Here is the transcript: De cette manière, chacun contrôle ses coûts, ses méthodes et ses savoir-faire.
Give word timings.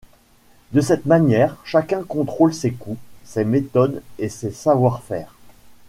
De 0.71 0.81
cette 0.81 1.05
manière, 1.05 1.57
chacun 1.63 2.01
contrôle 2.01 2.55
ses 2.55 2.71
coûts, 2.71 2.97
ses 3.23 3.45
méthodes 3.45 4.01
et 4.17 4.29
ses 4.29 4.49
savoir-faire. 4.49 5.35